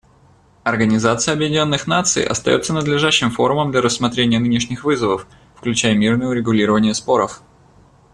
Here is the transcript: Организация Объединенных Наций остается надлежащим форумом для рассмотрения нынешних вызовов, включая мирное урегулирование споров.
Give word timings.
Организация 0.63 1.31
Объединенных 1.35 1.85
Наций 1.85 2.25
остается 2.25 2.73
надлежащим 2.73 3.29
форумом 3.29 3.69
для 3.69 3.81
рассмотрения 3.83 4.39
нынешних 4.39 4.83
вызовов, 4.83 5.27
включая 5.55 5.93
мирное 5.93 6.27
урегулирование 6.29 6.95
споров. 6.95 7.43